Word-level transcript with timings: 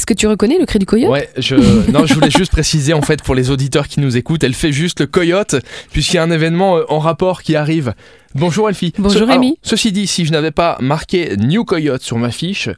Est-ce 0.00 0.06
que 0.06 0.14
tu 0.14 0.26
reconnais 0.26 0.56
le 0.58 0.64
cri 0.64 0.78
du 0.78 0.86
coyote? 0.86 1.10
Ouais, 1.10 1.28
je, 1.36 1.56
non, 1.92 2.06
je 2.06 2.14
voulais 2.14 2.30
juste 2.30 2.50
préciser 2.50 2.94
en 2.94 3.02
fait 3.02 3.22
pour 3.22 3.34
les 3.34 3.50
auditeurs 3.50 3.86
qui 3.86 4.00
nous 4.00 4.16
écoutent, 4.16 4.42
elle 4.42 4.54
fait 4.54 4.72
juste 4.72 5.00
le 5.00 5.06
coyote 5.06 5.56
puisqu'il 5.92 6.16
y 6.16 6.18
a 6.18 6.22
un 6.22 6.30
événement 6.30 6.78
euh, 6.78 6.84
en 6.88 7.00
rapport 7.00 7.42
qui 7.42 7.54
arrive. 7.54 7.92
Bonjour 8.34 8.70
Elfie. 8.70 8.94
Bonjour, 8.96 9.20
Ce- 9.20 9.30
Rémi. 9.30 9.58
ceci 9.60 9.92
dit, 9.92 10.06
si 10.06 10.24
je 10.24 10.32
n'avais 10.32 10.52
pas 10.52 10.78
marqué 10.80 11.36
New 11.36 11.66
Coyote 11.66 12.00
sur 12.00 12.16
ma 12.16 12.30
fiche, 12.30 12.70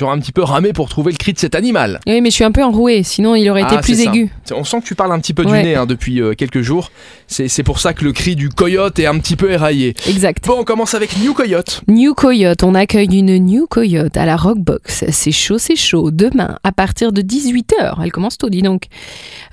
j'aurais 0.00 0.14
un 0.14 0.18
petit 0.18 0.32
peu 0.32 0.42
ramé 0.42 0.72
pour 0.72 0.88
trouver 0.88 1.12
le 1.12 1.18
cri 1.18 1.32
de 1.32 1.38
cet 1.38 1.54
animal. 1.54 2.00
Oui, 2.06 2.20
mais 2.20 2.30
je 2.30 2.34
suis 2.34 2.44
un 2.44 2.50
peu 2.52 2.64
enrouée, 2.64 3.02
sinon 3.02 3.34
il 3.34 3.48
aurait 3.50 3.62
été 3.62 3.76
Ah, 3.76 3.80
plus 3.82 4.02
ça. 4.02 4.10
aigu. 4.10 4.30
On 4.52 4.64
sent 4.64 4.80
que 4.80 4.86
tu 4.86 4.94
parles 4.94 5.12
un 5.12 5.20
petit 5.20 5.34
peu 5.34 5.44
du 5.44 5.52
nez 5.52 5.74
hein, 5.76 5.86
depuis 5.86 6.20
euh, 6.20 6.34
quelques 6.34 6.62
jours. 6.62 6.90
C'est 7.28 7.46
c'est 7.48 7.62
pour 7.62 7.78
ça 7.78 7.92
que 7.92 8.04
le 8.04 8.12
cri 8.12 8.34
du 8.34 8.48
coyote 8.48 8.98
est 8.98 9.06
un 9.06 9.18
petit 9.18 9.36
peu 9.36 9.50
éraillé. 9.52 9.94
Exact. 10.08 10.44
Bon, 10.46 10.56
on 10.58 10.64
commence 10.64 10.94
avec 10.94 11.16
New 11.18 11.34
Coyote. 11.34 11.82
New 11.88 12.14
Coyote, 12.14 12.62
on 12.64 12.74
accueille 12.74 13.06
une 13.18 13.36
New 13.38 13.66
Coyote 13.66 14.16
à 14.16 14.24
la 14.26 14.36
Rockbox. 14.36 15.04
C'est 15.10 15.32
chaud, 15.32 15.58
c'est 15.58 15.76
chaud. 15.76 16.10
Demain, 16.10 16.56
à 16.64 16.72
partir 16.72 17.12
de 17.12 17.22
18h. 17.22 18.02
Elle 18.02 18.10
commence 18.12 18.38
tôt, 18.38 18.48
dis 18.48 18.62
donc. 18.62 18.84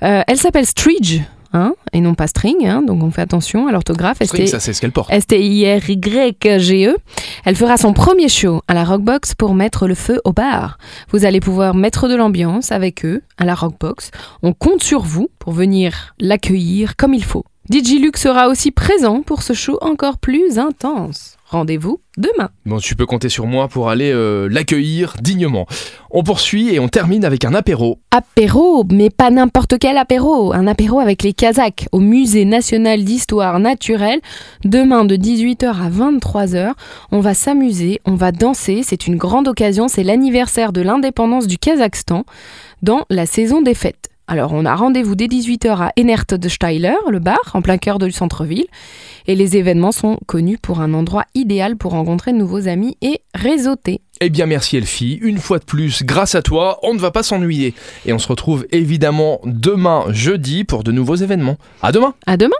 Euh, 0.02 0.22
elle 0.26 0.38
s'appelle 0.38 0.66
Stridge, 0.66 1.20
hein, 1.52 1.74
et 1.92 2.00
non 2.00 2.14
pas 2.14 2.26
String, 2.26 2.66
hein, 2.66 2.82
donc 2.82 3.02
on 3.02 3.10
fait 3.10 3.22
attention 3.22 3.66
à 3.66 3.72
l'orthographe. 3.72 4.18
String, 4.22 4.46
ST 4.46 4.50
ça 4.52 4.60
c'est 4.60 4.72
ce 4.72 4.80
qu'elle 4.80 4.92
porte. 4.92 5.10
S-T-I-R-Y-G-E. 5.12 6.90
E. 6.90 6.96
Elle 7.44 7.56
fera 7.56 7.76
son 7.76 7.92
premier 7.92 8.28
show 8.28 8.62
à 8.68 8.74
la 8.74 8.84
Rockbox 8.84 9.34
pour 9.34 9.54
mettre 9.54 9.86
le 9.86 9.94
feu 9.94 10.20
au 10.24 10.32
bar. 10.32 10.78
Vous 11.10 11.24
allez 11.24 11.40
pouvoir 11.40 11.74
mettre 11.74 12.08
de 12.08 12.14
l'ambiance 12.14 12.72
avec 12.72 13.04
eux 13.04 13.22
à 13.36 13.44
la 13.44 13.54
Rockbox. 13.54 14.10
On 14.42 14.52
compte 14.52 14.82
sur 14.82 15.02
vous 15.02 15.28
pour 15.38 15.52
venir 15.52 16.14
l'accueillir 16.20 16.96
comme 16.96 17.14
il 17.14 17.24
faut. 17.24 17.44
DJ 17.70 18.00
Luke 18.00 18.16
sera 18.16 18.48
aussi 18.48 18.70
présent 18.70 19.20
pour 19.20 19.42
ce 19.42 19.52
show 19.52 19.76
encore 19.82 20.16
plus 20.16 20.58
intense. 20.58 21.36
Rendez-vous 21.50 22.00
demain. 22.16 22.48
Bon, 22.64 22.78
tu 22.78 22.94
peux 22.94 23.04
compter 23.04 23.28
sur 23.28 23.46
moi 23.46 23.68
pour 23.68 23.90
aller 23.90 24.10
euh, 24.10 24.48
l'accueillir 24.50 25.16
dignement. 25.20 25.66
On 26.10 26.22
poursuit 26.22 26.74
et 26.74 26.80
on 26.80 26.88
termine 26.88 27.26
avec 27.26 27.44
un 27.44 27.52
apéro. 27.52 27.98
Apéro, 28.10 28.84
mais 28.90 29.10
pas 29.10 29.30
n'importe 29.30 29.78
quel 29.78 29.98
apéro. 29.98 30.54
Un 30.54 30.66
apéro 30.66 30.98
avec 30.98 31.22
les 31.22 31.34
Kazakhs 31.34 31.88
au 31.92 32.00
Musée 32.00 32.46
national 32.46 33.04
d'histoire 33.04 33.58
naturelle. 33.60 34.20
Demain 34.64 35.04
de 35.04 35.16
18h 35.16 35.66
à 35.66 35.90
23h, 35.90 36.72
on 37.12 37.20
va 37.20 37.34
s'amuser, 37.34 38.00
on 38.06 38.14
va 38.14 38.32
danser. 38.32 38.80
C'est 38.82 39.06
une 39.06 39.16
grande 39.16 39.46
occasion, 39.46 39.88
c'est 39.88 40.04
l'anniversaire 40.04 40.72
de 40.72 40.80
l'indépendance 40.80 41.46
du 41.46 41.58
Kazakhstan 41.58 42.24
dans 42.82 43.04
la 43.10 43.26
saison 43.26 43.60
des 43.60 43.74
fêtes. 43.74 43.97
Alors 44.30 44.52
on 44.52 44.66
a 44.66 44.74
rendez-vous 44.74 45.14
dès 45.14 45.26
18h 45.26 45.70
à 45.70 45.92
Enert 45.98 46.26
de 46.38 46.48
Steiler, 46.50 46.96
le 47.10 47.18
bar, 47.18 47.40
en 47.54 47.62
plein 47.62 47.78
cœur 47.78 47.98
du 47.98 48.12
centre-ville. 48.12 48.66
Et 49.26 49.34
les 49.34 49.56
événements 49.56 49.90
sont 49.90 50.18
connus 50.26 50.58
pour 50.58 50.80
un 50.80 50.92
endroit 50.92 51.24
idéal 51.34 51.76
pour 51.76 51.92
rencontrer 51.92 52.32
de 52.32 52.36
nouveaux 52.36 52.68
amis 52.68 52.98
et 53.00 53.22
réseauter. 53.34 54.02
Eh 54.20 54.28
bien 54.28 54.44
merci 54.44 54.76
Elfie, 54.76 55.18
une 55.22 55.38
fois 55.38 55.58
de 55.58 55.64
plus, 55.64 56.02
grâce 56.02 56.34
à 56.34 56.42
toi, 56.42 56.78
on 56.82 56.92
ne 56.92 56.98
va 56.98 57.10
pas 57.10 57.22
s'ennuyer. 57.22 57.72
Et 58.04 58.12
on 58.12 58.18
se 58.18 58.28
retrouve 58.28 58.66
évidemment 58.70 59.40
demain 59.44 60.04
jeudi 60.10 60.64
pour 60.64 60.84
de 60.84 60.92
nouveaux 60.92 61.16
événements. 61.16 61.56
À 61.80 61.90
demain 61.90 62.12
À 62.26 62.36
demain 62.36 62.56